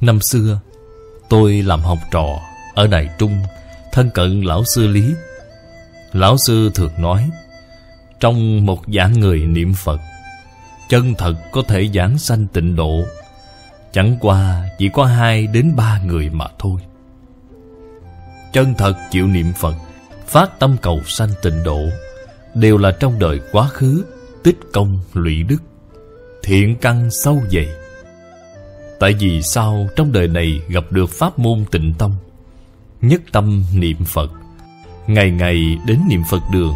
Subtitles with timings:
[0.00, 0.60] Năm xưa,
[1.28, 2.40] Tôi làm học trò
[2.74, 3.42] Ở Đài Trung,
[3.92, 5.14] Thân cận lão sư Lý.
[6.12, 7.30] Lão sư thường nói,
[8.20, 10.00] Trong một dạng người niệm Phật,
[10.88, 13.02] Chân thật có thể giảng sanh tịnh độ,
[13.92, 16.80] Chẳng qua chỉ có hai đến ba người mà thôi.
[18.52, 19.74] Chân thật chịu niệm Phật,
[20.26, 21.80] Phát tâm cầu sanh tịnh độ,
[22.54, 24.04] Đều là trong đời quá khứ,
[24.42, 25.62] Tích công lụy đức,
[26.42, 27.68] Thiện căn sâu dày.
[29.00, 32.14] Tại vì sao trong đời này gặp được pháp môn tịnh tông
[33.00, 34.32] Nhất tâm niệm Phật
[35.06, 36.74] Ngày ngày đến niệm Phật đường,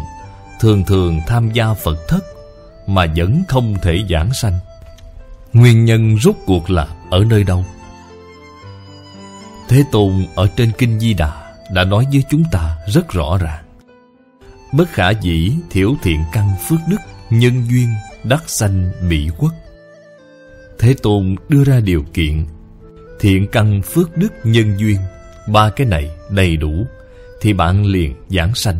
[0.59, 2.23] Thường thường tham gia Phật thất
[2.87, 4.59] Mà vẫn không thể giảng sanh
[5.53, 7.65] Nguyên nhân rốt cuộc là ở nơi đâu?
[9.69, 13.63] Thế Tôn ở trên Kinh Di Đà đã nói với chúng ta rất rõ ràng.
[14.71, 16.97] Bất khả dĩ thiểu thiện căn phước đức,
[17.29, 17.89] nhân duyên
[18.23, 19.53] đắc sanh bị quốc.
[20.79, 22.45] Thế Tôn đưa ra điều kiện.
[23.19, 24.97] Thiện căn phước đức nhân duyên.
[25.53, 26.85] Ba cái này đầy đủ,
[27.41, 28.77] thì bạn liền giảng sanh.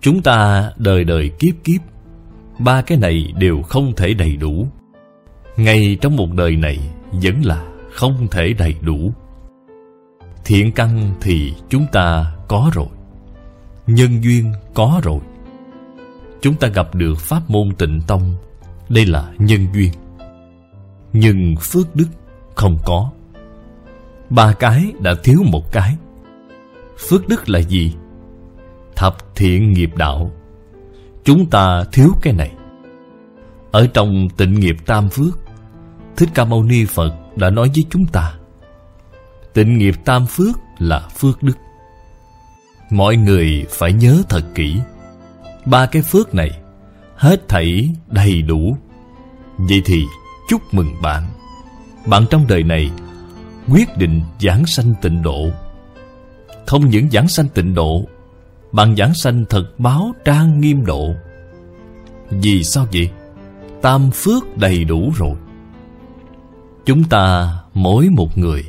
[0.00, 1.80] Chúng ta đời đời kiếp kiếp,
[2.58, 4.68] ba cái này đều không thể đầy đủ.
[5.56, 6.78] Ngay trong một đời này
[7.12, 9.12] vẫn là không thể đầy đủ.
[10.44, 12.86] Thiện căn thì chúng ta có rồi,
[13.86, 15.20] nhân duyên có rồi.
[16.40, 18.34] Chúng ta gặp được pháp môn tịnh tông,
[18.88, 19.92] đây là nhân duyên
[21.18, 22.08] nhưng phước đức
[22.54, 23.10] không có.
[24.30, 25.96] Ba cái đã thiếu một cái.
[27.08, 27.94] Phước đức là gì?
[28.96, 30.30] Thập thiện nghiệp đạo.
[31.24, 32.52] Chúng ta thiếu cái này.
[33.72, 35.38] Ở trong tịnh nghiệp tam phước,
[36.16, 38.34] Thích Ca Mâu Ni Phật đã nói với chúng ta,
[39.52, 41.56] Tịnh nghiệp tam phước là phước đức.
[42.90, 44.80] Mọi người phải nhớ thật kỹ,
[45.66, 46.50] Ba cái phước này
[47.16, 48.76] Hết thảy đầy đủ.
[49.58, 50.04] Vậy thì
[50.48, 51.22] chúc mừng bạn.
[52.06, 52.90] Bạn trong đời này
[53.68, 55.50] Quyết định giảng sanh tịnh độ.
[56.66, 58.04] Không những giảng sanh tịnh độ,
[58.72, 61.14] Bạn giảng sanh thật báo trang nghiêm độ.
[62.30, 63.10] Vì sao vậy?
[63.82, 65.36] Tam phước đầy đủ rồi.
[66.84, 68.64] Chúng ta mỗi một người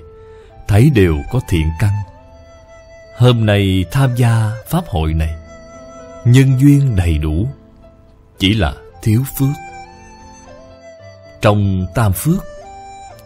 [0.68, 1.92] Thấy đều có thiện căn.
[3.18, 5.36] Hôm nay tham gia Pháp hội này,
[6.26, 7.48] Nhân duyên đầy đủ,
[8.40, 9.67] Chỉ là thiếu phước.
[11.42, 12.44] Trong tam phước.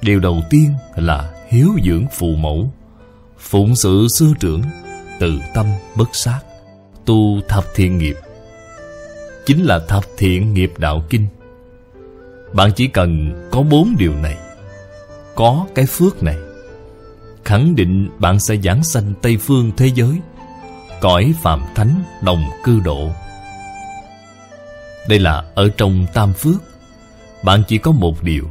[0.01, 2.71] Điều đầu tiên là hiếu dưỡng phụ mẫu,
[3.39, 4.61] Phụng sự sư trưởng,
[5.19, 6.39] Từ tâm bất sát,
[7.05, 8.15] Tu thập thiện nghiệp.
[9.45, 11.27] Chính là thập thiện nghiệp đạo kinh.
[12.53, 14.37] Bạn chỉ cần có bốn điều này,
[15.35, 16.37] có cái phước này,
[17.45, 20.17] khẳng định bạn sẽ giảng sanh tây phương thế giới,
[21.01, 23.11] cõi phạm thánh đồng cư độ.
[25.09, 26.70] Đây là ở trong tam phước
[27.43, 28.49] bạn chỉ có một điều.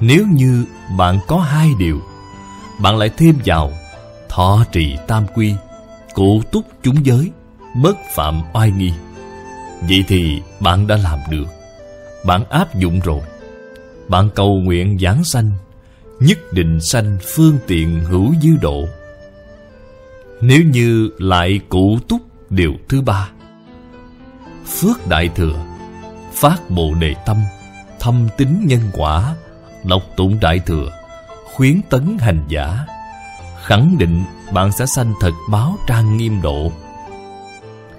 [0.00, 0.64] Nếu như
[0.98, 2.00] bạn có hai điều,
[2.80, 3.72] bạn lại thêm vào
[4.28, 5.54] thọ trì tam quy,
[6.14, 7.30] cụ túc chúng giới,
[7.82, 8.92] bất phạm oai nghi.
[9.80, 11.46] Vậy thì bạn đã làm được.
[12.26, 13.20] Bạn áp dụng rồi.
[14.08, 15.50] Bạn cầu nguyện giảng sanh,
[16.22, 18.88] Nhất định sanh phương tiện hữu dư độ.
[20.40, 23.30] Nếu như lại cụ túc điều thứ ba,
[24.66, 25.64] Phước Đại Thừa,
[26.32, 27.36] Phát Bộ Đề Tâm
[28.02, 29.34] Thâm tính nhân quả
[29.84, 30.90] Đọc tụng Đại Thừa,
[31.54, 32.86] Khuyến tấn hành giả.
[33.64, 36.72] Khẳng định bạn sẽ sanh thật báo trang nghiêm độ.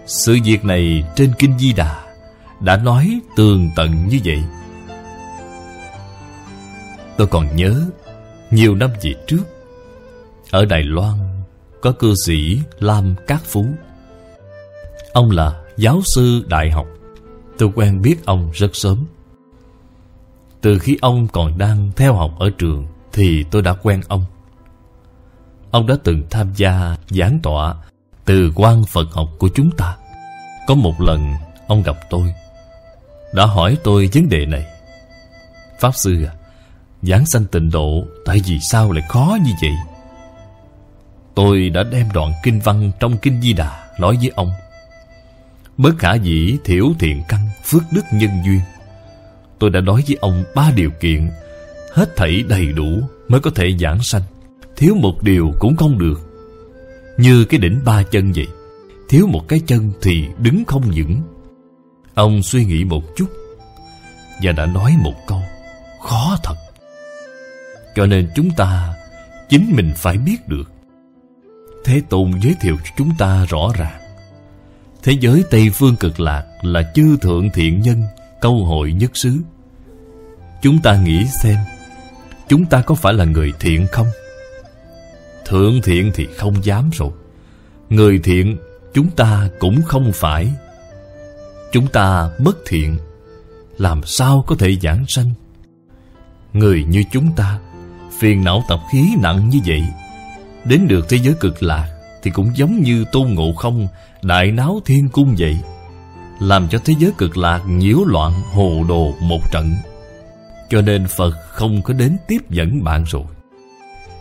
[0.06, 2.04] Sự việc này trên Kinh Di Đà
[2.60, 4.44] Đã nói tường tận như vậy.
[7.18, 7.86] Tôi còn nhớ
[8.52, 9.44] Nhiều năm về trước,
[10.52, 11.18] Ở Đài Loan
[11.82, 13.66] Có cư sĩ Lam Cát Phú.
[15.14, 16.88] Ông là giáo sư đại học.
[17.58, 19.06] Tôi quen biết ông rất sớm.
[20.64, 24.26] Từ khi ông còn đang theo học ở trường Thì tôi đã quen ông.
[25.72, 27.76] Ông đã từng tham gia giảng tọa
[28.26, 29.96] Từ quan Phật học của chúng ta.
[30.68, 31.34] Có một lần,
[31.68, 32.34] ông gặp tôi,
[33.34, 34.66] Đã hỏi tôi vấn đề này.
[35.80, 36.34] Pháp Sư à
[37.02, 39.74] Giảng sanh tịnh độ Tại vì sao lại khó như vậy?
[41.36, 44.52] Tôi đã đem đoạn kinh văn Trong kinh Di Đà nói với ông.
[45.78, 48.60] Bất khả dĩ thiểu thiện căn Phước đức nhân duyên.
[49.64, 51.30] Tôi đã nói với ông ba điều kiện,
[51.94, 54.22] Hết thảy đầy đủ Mới có thể giảng sanh.
[54.76, 56.22] Thiếu một điều cũng không được.
[57.18, 58.48] Như cái đỉnh ba chân vậy,
[59.10, 61.22] Thiếu một cái chân thì đứng không vững.
[62.14, 63.26] Ông suy nghĩ một chút
[64.42, 65.42] Và đã nói một câu,
[66.02, 66.56] Khó thật.
[67.96, 68.94] Cho nên chúng ta,
[69.50, 70.72] Chính mình phải biết được.
[71.86, 74.02] Thế Tôn giới thiệu cho chúng ta rõ ràng.
[75.04, 78.04] Thế giới Tây Phương cực lạc Là chư thượng thiện nhân
[78.44, 79.38] Câu hội nhất xứ.
[80.62, 81.58] Chúng ta nghĩ xem,
[82.48, 84.08] Chúng ta có phải là người thiện không?
[85.46, 87.10] Thượng thiện thì không dám rồi.
[87.90, 88.58] Người thiện,
[88.94, 90.54] chúng ta cũng không phải.
[91.72, 92.98] Chúng ta bất thiện,
[93.78, 95.32] Làm sao có thể giảng sanh?
[96.54, 97.60] Người như chúng ta,
[98.20, 99.84] Phiền não tập khí nặng như vậy,
[100.66, 101.88] Đến được thế giới cực lạc
[102.24, 103.88] Thì cũng giống như tôn ngộ không,
[104.22, 105.58] Đại náo thiên cung vậy.
[106.40, 109.76] Làm cho thế giới cực lạc nhiễu loạn, hồ đồ một trận.
[110.70, 113.24] Cho nên Phật không có đến tiếp dẫn bạn rồi.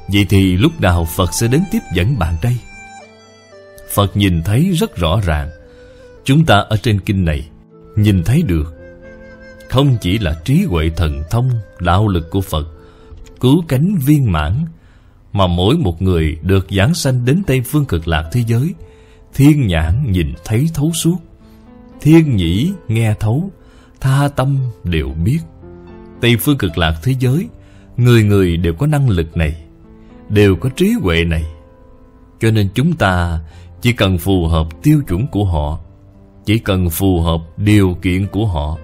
[0.08, 2.56] Vậy thì lúc nào Phật sẽ đến tiếp dẫn bạn đây?
[3.94, 5.50] Phật nhìn thấy rất rõ ràng.
[6.24, 7.48] Chúng ta ở trên kinh này
[7.96, 8.74] Nhìn thấy được,
[9.70, 11.50] Không chỉ là trí huệ thần thông,
[11.80, 12.68] Đạo lực của Phật,
[13.40, 14.64] Cứu cánh viên mãn,
[15.32, 18.74] Mà mỗi một người được giảng sanh đến Tây Phương cực lạc thế giới,
[19.34, 21.16] Thiên nhãn nhìn thấy thấu suốt.
[22.02, 23.50] Thiên nhĩ nghe thấu,
[24.00, 25.38] Tha tâm đều biết.
[26.20, 27.48] Tây Phương cực lạc thế giới,
[27.96, 29.64] Người người đều có năng lực này,
[30.28, 31.44] Đều có trí huệ này.
[32.40, 33.40] Cho nên chúng ta
[33.80, 35.78] chỉ cần phù hợp tiêu chuẩn của họ,
[36.44, 38.78] Chỉ cần phù hợp điều kiện của họ,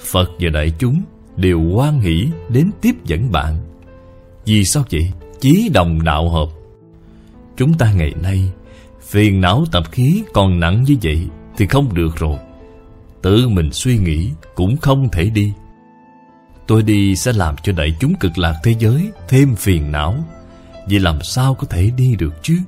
[0.00, 1.02] Phật và đại chúng
[1.36, 3.58] đều hoan hỷ đến tiếp dẫn bạn.
[4.44, 5.12] Vì sao vậy?
[5.40, 6.48] Chí đồng đạo hợp.
[7.56, 8.50] Chúng ta ngày nay,
[9.00, 12.38] Phiền não tập khí còn nặng như vậy thì không được rồi
[13.22, 15.52] Tự mình suy nghĩ cũng không thể đi
[16.66, 20.14] Tôi đi sẽ làm cho đại chúng cực lạc thế giới Thêm phiền não
[20.86, 22.58] Vậy làm sao có thể đi được chứ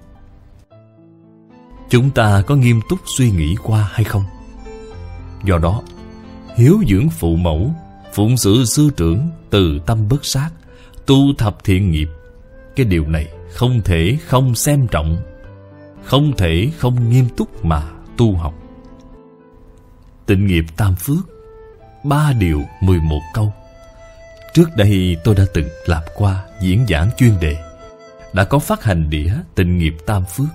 [1.94, 4.24] Chúng ta có nghiêm túc suy nghĩ qua hay không?
[5.44, 5.82] Do đó,
[6.56, 7.74] hiếu dưỡng phụ mẫu,
[8.14, 10.50] phụng sự sư trưởng, từ tâm bất sát,
[11.06, 12.08] tu thập thiện nghiệp.
[12.76, 15.16] Cái điều này không thể không xem trọng,
[16.04, 17.82] không thể không nghiêm túc mà
[18.16, 18.54] tu học.
[20.26, 21.28] Tịnh nghiệp tam phước,
[22.04, 23.52] ba điều mười một câu.
[24.54, 27.56] Trước đây tôi đã từng làm qua diễn giảng chuyên đề,
[28.32, 30.48] đã có phát hành đĩa tịnh nghiệp tam phước.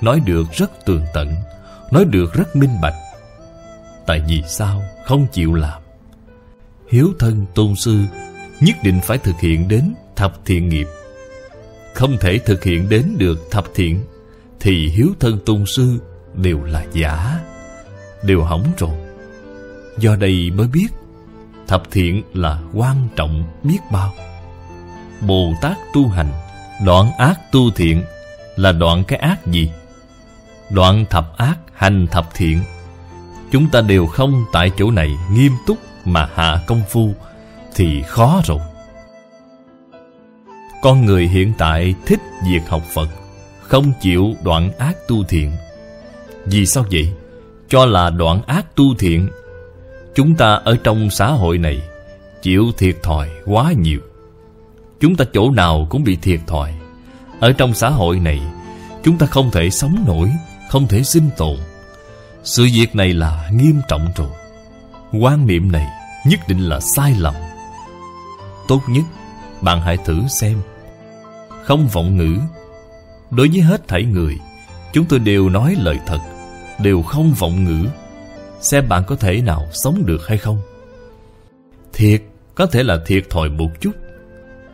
[0.00, 1.34] Nói được rất tường tận
[1.90, 2.94] Nói được rất minh bạch.
[4.06, 5.82] Tại vì sao không chịu làm?
[6.90, 8.00] Hiếu thân tôn sư
[8.60, 10.86] Nhất định phải thực hiện đến thập thiện nghiệp.
[11.94, 14.04] Không thể thực hiện đến được thập thiện
[14.60, 15.98] Thì hiếu thân tôn sư
[16.34, 17.40] đều là giả.
[18.26, 18.90] Đều hỏng rồi
[19.98, 20.88] Do đây mới biết,
[21.66, 24.14] Thập thiện là quan trọng biết bao
[25.20, 26.32] Bồ Tát tu hành,
[26.84, 28.02] Đoạn ác tu thiện
[28.56, 29.70] Là đoạn cái ác gì?
[30.70, 32.60] Đoạn thập ác hành thập thiện,
[33.52, 37.14] Chúng ta đều không tại chỗ này nghiêm túc mà hạ công phu
[37.74, 38.60] Thì khó rồi
[40.82, 42.20] Con người hiện tại thích
[42.50, 43.08] việc học Phật,
[43.60, 45.52] Không chịu đoạn ác tu thiện
[46.46, 47.12] Vì sao vậy?
[47.68, 49.28] Cho là đoạn ác tu thiện.
[50.14, 51.82] Chúng ta ở trong xã hội này
[52.42, 54.00] Chịu thiệt thòi quá nhiều.
[55.00, 56.74] Chúng ta chỗ nào cũng bị thiệt thòi.
[57.40, 58.40] Ở trong xã hội này,
[59.02, 60.32] Chúng ta không thể sống nổi,
[60.70, 61.56] không thể sinh tồn.
[62.44, 64.30] Sự việc này là nghiêm trọng rồi.
[65.20, 65.86] Quan niệm này
[66.26, 67.34] nhất định là sai lầm.
[68.68, 69.04] Tốt nhất,
[69.60, 70.60] bạn hãy thử xem.
[71.64, 72.38] Không vọng ngữ.
[73.30, 74.38] Đối với hết thảy người,
[74.92, 76.18] Chúng tôi đều nói lời thật.
[76.78, 77.88] Đều không vọng ngữ.
[78.60, 80.60] Xem bạn có thể nào sống được hay không?
[81.92, 82.22] Thiệt,
[82.54, 83.92] Có thể là thiệt thòi một chút,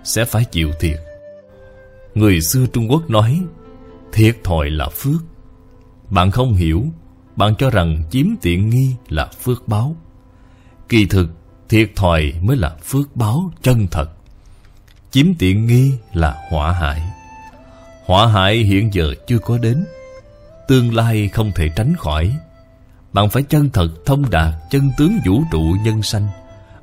[0.04, 1.00] Sẽ phải chịu thiệt.
[2.14, 3.40] Người xưa Trung Quốc nói,
[4.12, 5.20] Thiệt thòi là phước.
[6.10, 6.84] Bạn không hiểu,
[7.36, 9.96] Bạn cho rằng chiếm tiện nghi là phước báo.
[10.88, 11.28] Kỳ thực,
[11.68, 14.10] Thiệt thòi mới là phước báo chân thật.
[15.10, 17.02] Chiếm tiện nghi là họa hại
[18.04, 19.84] Họa hại hiện giờ chưa có đến.
[20.72, 22.36] Tương lai không thể tránh khỏi.
[23.12, 26.28] Bạn phải chân thật thông đạt chân tướng vũ trụ nhân sanh.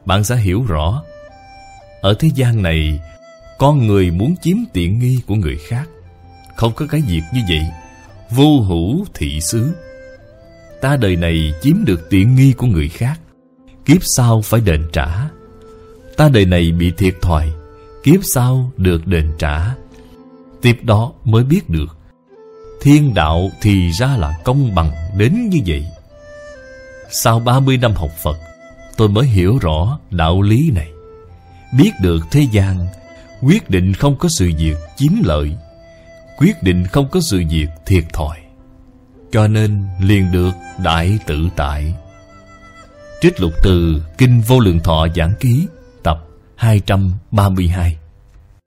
[0.06, 1.04] Bạn sẽ hiểu rõ.
[2.02, 3.00] Ở thế gian này,
[3.60, 5.90] Con người muốn chiếm tiện nghi của người khác.
[6.56, 7.68] Không có cái việc như vậy.
[8.30, 9.74] Vô hữu thị xứ.
[10.82, 13.20] Ta đời này chiếm được tiện nghi của người khác.
[13.86, 15.30] Kiếp sau phải đền trả.
[16.18, 17.52] Ta đời này bị thiệt thòi.
[18.04, 19.76] Kiếp sau được đền trả.
[20.62, 21.99] Tiếp đó mới biết được.
[22.82, 25.88] Thiên đạo thì ra là công bằng đến như vậy.
[27.10, 28.38] Sau 30 năm học Phật,
[28.98, 30.88] Tôi mới hiểu rõ đạo lý này.
[31.78, 32.88] Biết được thế gian,
[33.42, 35.56] Quyết định không có sự việc chiếm lợi,
[36.38, 38.38] quyết định không có sự việc thiệt thòi.
[39.32, 40.52] Cho nên liền được
[40.84, 41.94] đại tự tại.
[43.22, 45.68] Trích lục từ kinh vô lượng thọ giảng ký,
[46.04, 47.98] tập 232